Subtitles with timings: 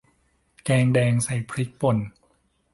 [0.63, 1.97] แกงแดงใส่พริกป่น